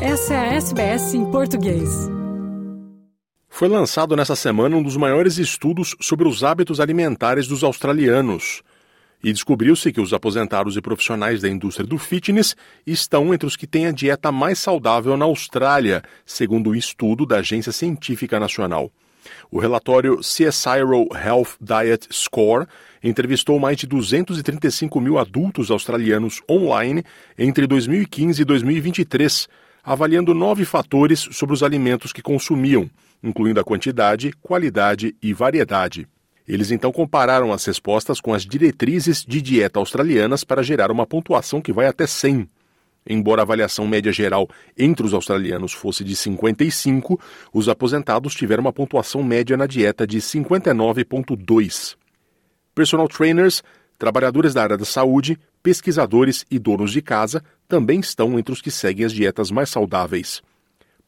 [0.00, 1.88] Essa é a SBS em português.
[3.48, 8.62] Foi lançado nessa semana um dos maiores estudos sobre os hábitos alimentares dos australianos.
[9.24, 12.54] E descobriu-se que os aposentados e profissionais da indústria do fitness
[12.86, 17.24] estão entre os que têm a dieta mais saudável na Austrália, segundo o um estudo
[17.24, 18.92] da Agência Científica Nacional.
[19.50, 22.66] O relatório CSIRO Health Diet Score
[23.02, 27.02] entrevistou mais de 235 mil adultos australianos online
[27.38, 29.48] entre 2015 e 2023,
[29.86, 32.90] avaliando nove fatores sobre os alimentos que consumiam,
[33.22, 36.08] incluindo a quantidade, qualidade e variedade.
[36.46, 41.60] Eles então compararam as respostas com as diretrizes de dieta australianas para gerar uma pontuação
[41.60, 42.48] que vai até 100.
[43.08, 47.20] Embora a avaliação média geral entre os australianos fosse de 55,
[47.52, 51.96] os aposentados tiveram uma pontuação média na dieta de 59,2.
[52.74, 53.62] Personal trainers,
[53.96, 58.70] trabalhadores da área da saúde, pesquisadores e donos de casa também estão entre os que
[58.70, 60.40] seguem as dietas mais saudáveis.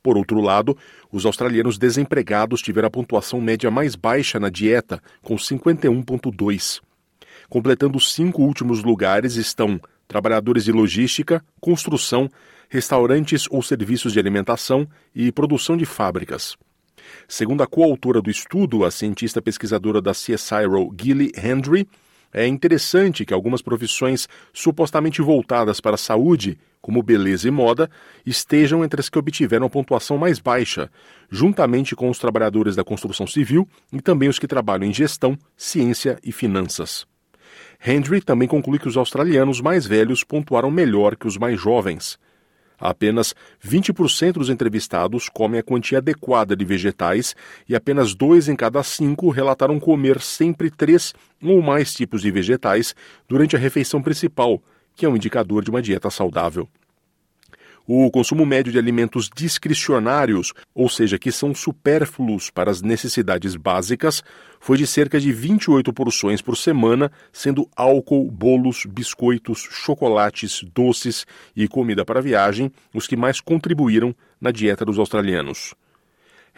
[0.03, 0.77] Por outro lado,
[1.13, 6.81] os australianos desempregados tiveram a pontuação média mais baixa na dieta, com 51,2.
[7.49, 12.29] Completando os cinco últimos lugares estão trabalhadores de logística, construção,
[12.69, 16.57] restaurantes ou serviços de alimentação e produção de fábricas.
[17.29, 21.87] Segundo a coautora do estudo, a cientista pesquisadora da CSIRO, Gilly Hendry,
[22.33, 27.91] é interessante que algumas profissões supostamente voltadas para a saúde, como beleza e moda,
[28.25, 30.91] estejam entre as que obtiveram a pontuação mais baixa,
[31.31, 36.19] juntamente com os trabalhadores da construção civil e também os que trabalham em gestão, ciência
[36.23, 37.07] e finanças.
[37.85, 42.19] Hendry também conclui que os australianos mais velhos pontuaram melhor que os mais jovens.
[42.79, 43.35] Apenas
[43.67, 47.35] 20% dos entrevistados comem a quantia adequada de vegetais
[47.69, 51.13] e apenas dois em cada cinco relataram comer sempre três
[51.43, 52.95] ou mais tipos de vegetais
[53.29, 54.63] durante a refeição principal,
[54.95, 56.69] que é um indicador de uma dieta saudável.
[57.91, 64.23] O consumo médio de alimentos discricionários, ou seja, que são supérfluos para as necessidades básicas,
[64.61, 71.69] foi de cerca de 28 porções por semana, sendo álcool, bolos, biscoitos, chocolates, doces e
[71.69, 75.75] comida para viagem os que mais contribuíram na dieta dos australianos.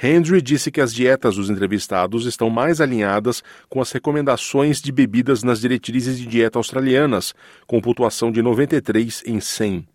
[0.03, 5.43] Hendry disse que as dietas dos entrevistados estão mais alinhadas com as recomendações de bebidas
[5.43, 7.35] nas diretrizes de dieta australianas,
[7.67, 9.87] com pontuação de 93 em 100.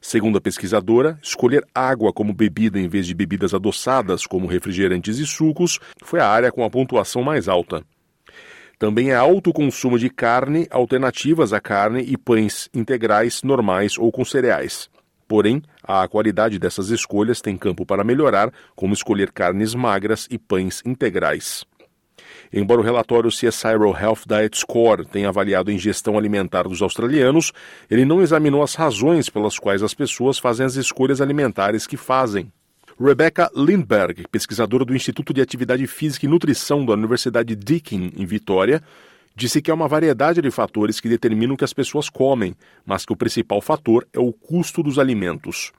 [0.00, 5.26] Segundo a pesquisadora, escolher água como bebida em vez de bebidas adoçadas, como refrigerantes e
[5.26, 7.84] sucos, foi a área com a pontuação mais alta.
[8.78, 14.12] Também é alto o consumo de carne, alternativas à carne e pães integrais, normais ou
[14.12, 14.88] com cereais.
[15.26, 20.80] Porém, a qualidade dessas escolhas tem campo para melhorar, como escolher carnes magras e pães
[20.86, 21.66] integrais.
[22.52, 27.52] Embora o relatório CSIRO Health Diet Score tenha avaliado a ingestão alimentar dos australianos,
[27.90, 32.50] ele não examinou as razões pelas quais as pessoas fazem as escolhas alimentares que fazem.
[33.00, 38.82] Rebecca Lindberg, pesquisadora do Instituto de Atividade Física e Nutrição da Universidade Deakin, em Vitória,
[39.36, 43.06] disse que há uma variedade de fatores que determinam o que as pessoas comem, mas
[43.06, 45.70] que o principal fator é o custo dos alimentos.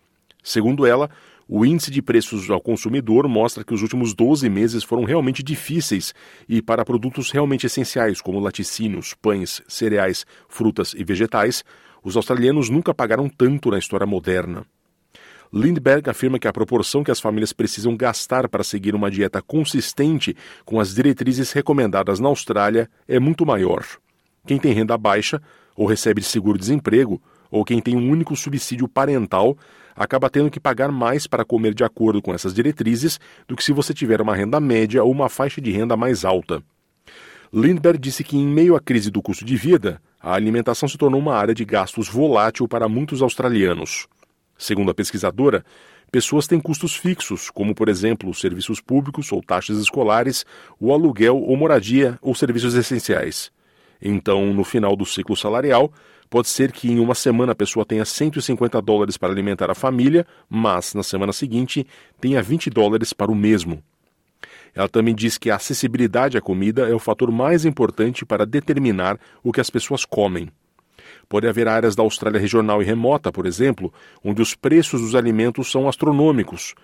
[0.41, 1.09] Segundo ela,
[1.51, 6.13] o índice de preços ao consumidor mostra que os últimos 12 meses foram realmente difíceis
[6.47, 11.65] e para produtos realmente essenciais, como laticínios, pães, cereais, frutas e vegetais,
[12.03, 14.63] os australianos nunca pagaram tanto na história moderna.
[15.51, 20.37] Lindbergh afirma que a proporção que as famílias precisam gastar para seguir uma dieta consistente
[20.63, 23.83] com as diretrizes recomendadas na Austrália é muito maior.
[24.45, 25.41] Quem tem renda baixa,
[25.75, 29.57] ou recebe seguro-desemprego, ou quem tem um único subsídio parental
[29.95, 33.73] acaba tendo que pagar mais para comer de acordo com essas diretrizes do que se
[33.73, 36.63] você tiver uma renda média ou uma faixa de renda mais alta.
[37.51, 41.19] Lindbergh disse que, em meio à crise do custo de vida, a alimentação se tornou
[41.19, 44.07] uma área de gastos volátil para muitos australianos.
[44.57, 45.65] Segundo a pesquisadora,
[46.11, 50.45] pessoas têm custos fixos, como, por exemplo, serviços públicos ou taxas escolares,
[50.79, 53.51] o aluguel ou moradia ou serviços essenciais.
[54.01, 55.91] Então, no final do ciclo salarial,
[56.29, 60.27] Pode ser que em uma semana a pessoa tenha 150 dólares para alimentar a família,
[60.47, 61.87] mas na semana seguinte
[62.21, 63.83] tenha 20 dólares para o mesmo.
[64.75, 69.19] Ela também diz que a acessibilidade à comida é o fator mais importante para determinar
[69.43, 70.51] o que as pessoas comem.
[71.27, 73.91] Pode haver áreas da Austrália regional e remota, por exemplo,
[74.23, 76.75] onde os preços dos alimentos são astronômicos.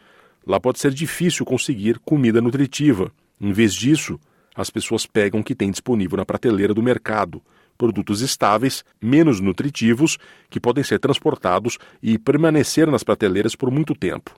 [0.46, 3.12] Lá pode ser difícil conseguir comida nutritiva.
[3.40, 4.20] Em vez disso,
[4.56, 7.42] as pessoas pegam o que tem disponível na prateleira do mercado,
[7.78, 10.18] produtos estáveis, menos nutritivos,
[10.50, 14.36] que podem ser transportados e permanecer nas prateleiras por muito tempo.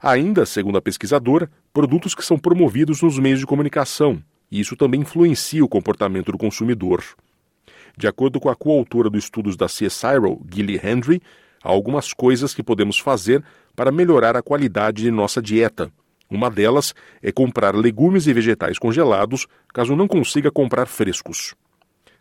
[0.00, 5.02] Ainda, segundo a pesquisadora, produtos que são promovidos nos meios de comunicação, e isso também
[5.02, 7.04] influencia o comportamento do consumidor.
[7.96, 11.22] De acordo com a coautora dos estudos da CSIRO, Gilly Hendry,
[11.62, 13.44] há algumas coisas que podemos fazer
[13.76, 15.92] para melhorar a qualidade de nossa dieta.
[16.32, 21.54] Uma delas é comprar legumes e vegetais congelados, caso não consiga comprar frescos.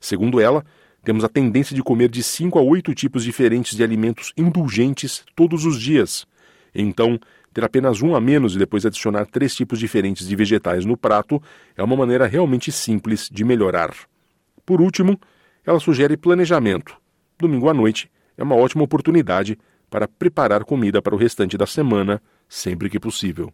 [0.02, 0.66] Segundo ela,
[1.02, 5.64] temos a tendência de comer de 5 a 8 tipos diferentes de alimentos indulgentes todos
[5.64, 6.28] os dias.
[6.76, 7.18] Então,
[7.54, 11.42] ter apenas um a menos e depois adicionar três tipos diferentes de vegetais no prato
[11.78, 13.96] é uma maneira realmente simples de melhorar.
[14.66, 15.18] Por último,
[15.66, 16.98] ela sugere planejamento.
[17.40, 19.58] Domingo à noite é uma ótima oportunidade
[19.90, 23.54] para preparar comida para o restante da semana, sempre que possível.